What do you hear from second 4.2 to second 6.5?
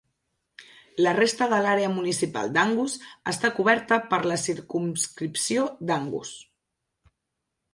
la circumscripció d'Angus.